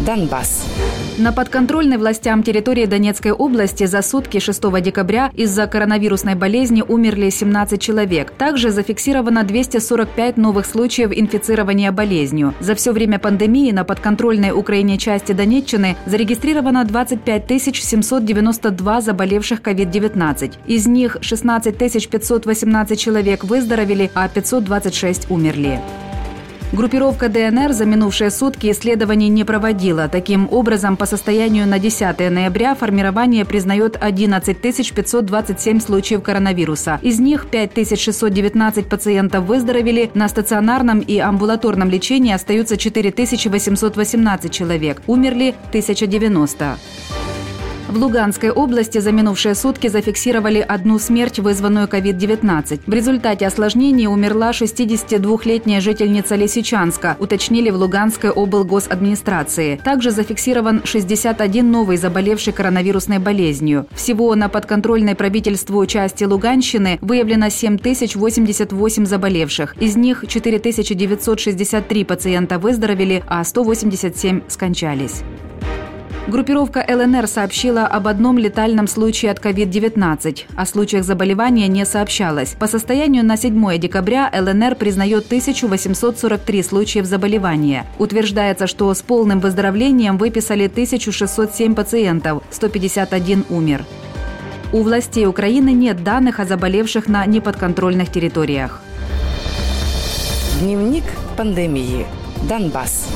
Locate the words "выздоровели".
23.44-24.10, 39.44-40.10, 72.58-73.22